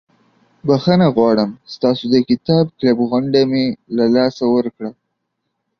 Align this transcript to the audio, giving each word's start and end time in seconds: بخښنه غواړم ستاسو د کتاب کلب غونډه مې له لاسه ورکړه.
بخښنه 0.67 1.07
غواړم 1.15 1.49
ستاسو 1.73 2.03
د 2.13 2.15
کتاب 2.29 2.65
کلب 2.79 2.97
غونډه 3.11 3.39
مې 3.51 3.65
له 3.97 4.05
لاسه 4.15 4.43
ورکړه. 4.55 4.91